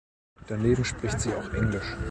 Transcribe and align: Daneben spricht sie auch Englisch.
Daneben 0.47 0.83
spricht 0.83 1.19
sie 1.21 1.31
auch 1.35 1.53
Englisch. 1.53 1.95